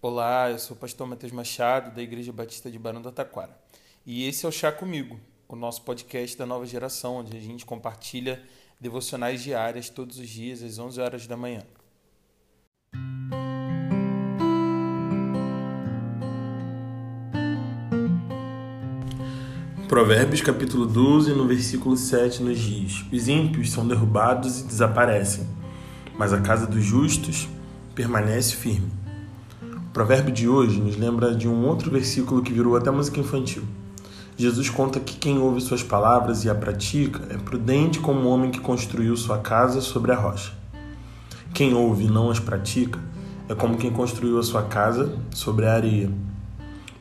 Olá, 0.00 0.48
eu 0.48 0.60
sou 0.60 0.76
o 0.76 0.78
pastor 0.78 1.08
Matheus 1.08 1.32
Machado, 1.32 1.92
da 1.92 2.00
Igreja 2.00 2.32
Batista 2.32 2.70
de 2.70 2.78
Barão 2.78 3.02
do 3.02 3.10
Taquara. 3.10 3.58
E 4.06 4.28
esse 4.28 4.46
é 4.46 4.48
o 4.48 4.52
Chá 4.52 4.70
Comigo, 4.70 5.18
o 5.48 5.56
nosso 5.56 5.82
podcast 5.82 6.38
da 6.38 6.46
nova 6.46 6.64
geração, 6.64 7.16
onde 7.16 7.36
a 7.36 7.40
gente 7.40 7.66
compartilha 7.66 8.40
devocionais 8.80 9.42
diárias 9.42 9.88
todos 9.88 10.20
os 10.20 10.28
dias 10.28 10.62
às 10.62 10.78
11 10.78 11.00
horas 11.00 11.26
da 11.26 11.36
manhã. 11.36 11.64
Provérbios 19.88 20.42
capítulo 20.42 20.86
12, 20.86 21.32
no 21.32 21.44
versículo 21.48 21.96
7, 21.96 22.40
nos 22.44 22.60
diz: 22.60 23.04
Os 23.12 23.26
ímpios 23.26 23.72
são 23.72 23.88
derrubados 23.88 24.60
e 24.60 24.64
desaparecem, 24.64 25.44
mas 26.16 26.32
a 26.32 26.40
casa 26.40 26.68
dos 26.68 26.84
justos 26.84 27.48
permanece 27.96 28.54
firme. 28.54 29.07
Provérbio 29.98 30.32
de 30.32 30.48
hoje 30.48 30.80
nos 30.80 30.96
lembra 30.96 31.34
de 31.34 31.48
um 31.48 31.66
outro 31.66 31.90
versículo 31.90 32.40
que 32.40 32.52
virou 32.52 32.76
até 32.76 32.88
música 32.88 33.18
infantil. 33.18 33.64
Jesus 34.36 34.70
conta 34.70 35.00
que 35.00 35.16
quem 35.16 35.40
ouve 35.40 35.60
suas 35.60 35.82
palavras 35.82 36.44
e 36.44 36.48
a 36.48 36.54
pratica 36.54 37.20
é 37.34 37.36
prudente 37.36 37.98
como 37.98 38.20
o 38.20 38.28
homem 38.28 38.52
que 38.52 38.60
construiu 38.60 39.16
sua 39.16 39.38
casa 39.38 39.80
sobre 39.80 40.12
a 40.12 40.14
rocha. 40.14 40.52
Quem 41.52 41.74
ouve 41.74 42.04
e 42.04 42.08
não 42.08 42.30
as 42.30 42.38
pratica 42.38 43.00
é 43.48 43.56
como 43.56 43.76
quem 43.76 43.90
construiu 43.90 44.38
a 44.38 44.42
sua 44.44 44.62
casa 44.62 45.18
sobre 45.34 45.66
a 45.66 45.74
areia. 45.74 46.12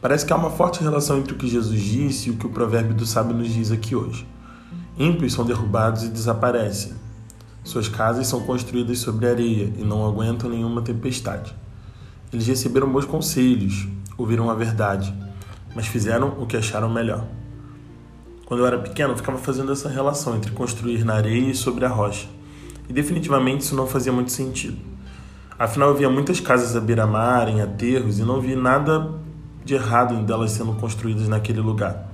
Parece 0.01 0.25
que 0.25 0.33
há 0.33 0.35
uma 0.35 0.49
forte 0.49 0.81
relação 0.81 1.19
entre 1.19 1.33
o 1.33 1.37
que 1.37 1.47
Jesus 1.47 1.79
disse 1.79 2.29
e 2.29 2.31
o 2.31 2.37
que 2.37 2.47
o 2.47 2.51
provérbio 2.51 2.95
do 2.95 3.05
sábio 3.05 3.37
nos 3.37 3.53
diz 3.53 3.71
aqui 3.71 3.95
hoje. 3.95 4.25
Ímpios 4.97 5.33
são 5.33 5.45
derrubados 5.45 6.01
e 6.01 6.07
desaparecem. 6.07 6.93
Suas 7.63 7.87
casas 7.87 8.25
são 8.25 8.39
construídas 8.39 8.97
sobre 8.97 9.29
areia 9.29 9.71
e 9.77 9.83
não 9.83 10.03
aguentam 10.03 10.49
nenhuma 10.49 10.81
tempestade. 10.81 11.53
Eles 12.31 12.47
receberam 12.47 12.91
bons 12.91 13.05
conselhos, 13.05 13.87
ouviram 14.17 14.49
a 14.49 14.53
verdade, 14.53 15.13
mas 15.73 15.87
fizeram 15.87 16.35
o 16.39 16.45
que 16.45 16.57
acharam 16.57 16.89
melhor. 16.89 17.25
Quando 18.45 18.61
eu 18.61 18.65
era 18.65 18.77
pequeno, 18.77 19.13
eu 19.13 19.17
ficava 19.17 19.37
fazendo 19.37 19.71
essa 19.71 19.89
relação 19.89 20.35
entre 20.35 20.51
construir 20.51 21.03
na 21.03 21.15
areia 21.15 21.51
e 21.51 21.55
sobre 21.55 21.85
a 21.85 21.89
rocha. 21.89 22.27
E 22.89 22.93
definitivamente 22.93 23.61
isso 23.61 23.75
não 23.75 23.85
fazia 23.85 24.11
muito 24.11 24.31
sentido. 24.31 24.77
Afinal, 25.59 25.89
eu 25.89 25.95
via 25.95 26.09
muitas 26.09 26.39
casas 26.39 26.75
à 26.75 26.79
beira-mar, 26.79 27.49
em 27.49 27.61
aterros, 27.61 28.19
e 28.19 28.23
não 28.23 28.39
vi 28.39 28.55
nada 28.55 29.09
de 29.65 29.73
errado 29.73 30.13
em 30.13 30.23
delas 30.23 30.51
sendo 30.51 30.73
construídas 30.73 31.27
naquele 31.27 31.59
lugar. 31.59 32.09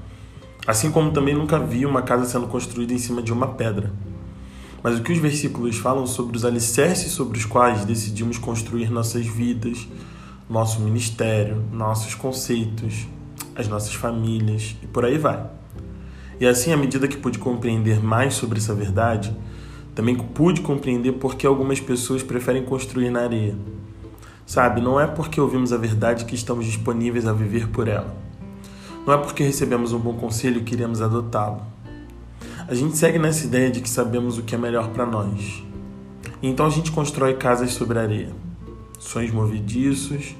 Assim 0.65 0.91
como 0.91 1.11
também 1.11 1.35
nunca 1.35 1.59
vi 1.59 1.85
uma 1.85 2.01
casa 2.01 2.25
sendo 2.25 2.47
construída 2.47 2.93
em 2.93 2.97
cima 2.97 3.21
de 3.21 3.33
uma 3.33 3.49
pedra. 3.49 3.91
Mas 4.83 4.99
o 4.99 5.01
que 5.01 5.13
os 5.13 5.17
versículos 5.17 5.77
falam 5.77 6.05
sobre 6.05 6.35
os 6.35 6.43
alicerces 6.43 7.13
sobre 7.13 7.37
os 7.37 7.45
quais 7.45 7.85
decidimos 7.85 8.37
construir 8.37 8.91
nossas 8.91 9.25
vidas, 9.25 9.87
nosso 10.49 10.81
ministério, 10.81 11.63
nossos 11.71 12.13
conceitos, 12.13 13.07
as 13.55 13.67
nossas 13.67 13.93
famílias 13.93 14.75
e 14.83 14.87
por 14.87 15.05
aí 15.05 15.17
vai. 15.17 15.49
E 16.39 16.45
assim, 16.45 16.73
à 16.73 16.77
medida 16.77 17.07
que 17.07 17.15
pude 17.15 17.39
compreender 17.39 18.03
mais 18.03 18.33
sobre 18.33 18.59
essa 18.59 18.75
verdade, 18.75 19.33
também 19.95 20.15
pude 20.15 20.61
compreender 20.61 21.13
por 21.13 21.35
que 21.35 21.47
algumas 21.47 21.79
pessoas 21.79 22.21
preferem 22.21 22.65
construir 22.65 23.09
na 23.09 23.21
areia 23.21 23.55
Sabe, 24.45 24.81
não 24.81 24.99
é 24.99 25.07
porque 25.07 25.39
ouvimos 25.39 25.71
a 25.71 25.77
verdade 25.77 26.25
que 26.25 26.35
estamos 26.35 26.65
disponíveis 26.65 27.25
a 27.25 27.31
viver 27.31 27.69
por 27.69 27.87
ela. 27.87 28.13
Não 29.05 29.13
é 29.13 29.17
porque 29.17 29.41
recebemos 29.41 29.93
um 29.93 29.99
bom 29.99 30.13
conselho 30.13 30.59
e 30.59 30.63
queremos 30.63 31.01
adotá-lo. 31.01 31.61
A 32.65 32.73
gente 32.73 32.97
segue 32.97 33.19
nessa 33.19 33.45
ideia 33.45 33.69
de 33.69 33.81
que 33.81 33.89
sabemos 33.89 34.37
o 34.37 34.43
que 34.43 34.55
é 34.55 34.57
melhor 34.57 34.87
para 34.89 35.05
nós. 35.05 35.61
Então 36.41 36.65
a 36.65 36.69
gente 36.69 36.93
constrói 36.93 37.33
casas 37.33 37.73
sobre 37.73 37.99
areia, 37.99 38.33
sonhos 38.97 39.31
movediços, 39.31 40.33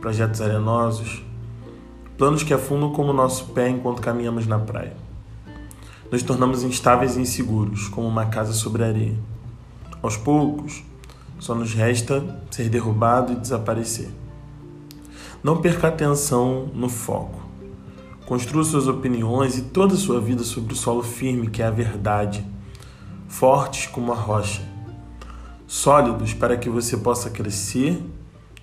projetos 0.00 0.40
arenosos, 0.40 1.22
planos 2.16 2.42
que 2.42 2.54
afundam 2.54 2.92
como 2.92 3.12
nosso 3.12 3.44
pé 3.48 3.68
enquanto 3.68 4.00
caminhamos 4.00 4.46
na 4.46 4.58
praia. 4.58 4.96
Nos 6.10 6.22
tornamos 6.22 6.62
instáveis 6.62 7.18
e 7.18 7.20
inseguros, 7.20 7.88
como 7.88 8.08
uma 8.08 8.26
casa 8.26 8.54
sobre 8.54 8.82
areia. 8.82 9.18
Aos 10.02 10.16
poucos, 10.16 10.82
só 11.38 11.54
nos 11.54 11.74
resta 11.74 12.42
ser 12.50 12.70
derrubado 12.70 13.34
e 13.34 13.36
desaparecer. 13.36 14.08
Não 15.44 15.60
perca 15.60 15.88
atenção 15.88 16.70
no 16.74 16.88
foco. 16.88 17.49
Construa 18.30 18.62
suas 18.62 18.86
opiniões 18.86 19.58
e 19.58 19.62
toda 19.62 19.94
a 19.94 19.98
sua 19.98 20.20
vida 20.20 20.44
sobre 20.44 20.72
o 20.72 20.76
solo 20.76 21.02
firme 21.02 21.50
que 21.50 21.62
é 21.62 21.66
a 21.66 21.70
verdade, 21.72 22.46
fortes 23.26 23.88
como 23.88 24.12
a 24.12 24.14
rocha, 24.14 24.62
sólidos 25.66 26.32
para 26.32 26.56
que 26.56 26.70
você 26.70 26.96
possa 26.96 27.28
crescer 27.28 28.00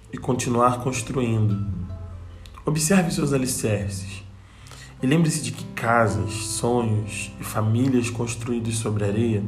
e 0.09 0.17
continuar 0.17 0.79
construindo. 0.79 1.67
Observe 2.65 3.11
seus 3.11 3.33
alicerces 3.33 4.23
e 5.03 5.05
lembre-se 5.05 5.43
de 5.43 5.51
que 5.51 5.65
casas, 5.73 6.31
sonhos 6.31 7.33
e 7.37 7.43
famílias 7.43 8.09
construídos 8.09 8.77
sobre 8.77 9.03
areia 9.03 9.43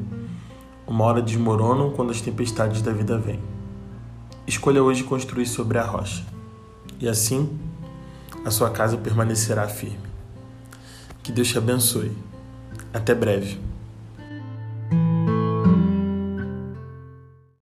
uma 0.85 1.05
hora 1.05 1.21
desmoronam 1.21 1.91
quando 1.91 2.11
as 2.11 2.19
tempestades 2.19 2.81
da 2.81 2.91
vida 2.91 3.17
vêm. 3.17 3.39
Escolha 4.45 4.83
hoje 4.83 5.01
construir 5.01 5.45
sobre 5.45 5.77
a 5.77 5.83
rocha, 5.85 6.25
e 6.99 7.07
assim 7.07 7.57
a 8.43 8.51
sua 8.51 8.69
casa 8.69 8.97
permanecerá 8.97 9.65
firme. 9.65 10.08
Que 11.23 11.31
Deus 11.31 11.47
te 11.47 11.57
abençoe. 11.57 12.11
Até 12.93 13.13
breve. 13.13 13.68